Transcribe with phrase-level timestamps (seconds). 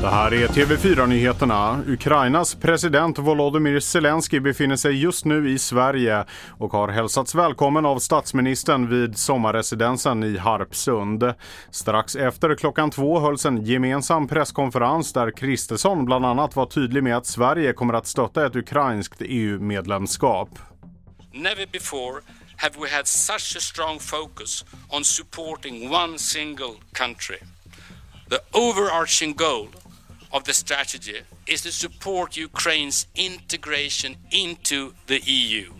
[0.00, 1.82] Det här är TV4-nyheterna.
[1.86, 6.24] Ukrainas president Volodymyr Zelensky befinner sig just nu i Sverige
[6.58, 11.34] och har hälsats välkommen av statsministern vid sommarresidensen i Harpsund.
[11.70, 17.16] Strax efter klockan två hölls en gemensam presskonferens där Kristersson bland annat var tydlig med
[17.16, 20.48] att Sverige kommer att stötta ett ukrainskt EU-medlemskap.
[21.32, 22.20] Never before
[22.56, 27.38] have we had such a strong focus on supporting one single country.
[28.28, 29.68] The overarching goal
[30.30, 35.72] of the strategy is to support Ukraine's integration into the EU.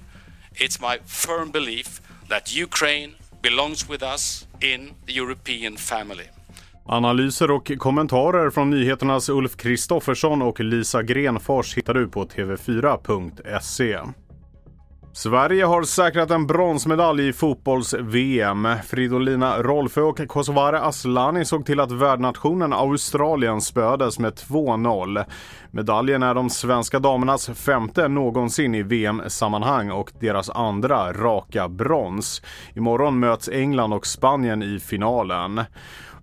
[0.54, 6.28] It's my firm belief that Ukraine belongs with us in the European family.
[6.86, 13.98] Analyser och kommentarer från nyheternas Ulf Kristoffersson och Lisa Grenfors hittar du på tv4.se.
[15.16, 18.68] Sverige har säkrat en bronsmedalj i fotbolls-VM.
[18.86, 25.24] Fridolina Rolfö och Kosovare Asllani såg till att värdnationen Australien spöades med 2-0.
[25.70, 32.42] Medaljen är de svenska damernas femte någonsin i VM-sammanhang och deras andra raka brons.
[32.74, 35.60] Imorgon möts England och Spanien i finalen.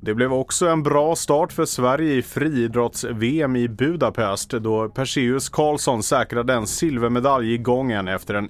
[0.04, 6.04] Det blev också en bra start för Sverige i friidrotts-VM i Budapest då Perseus Karlsson
[6.04, 8.50] säkrade en silvermedalj i gången efter en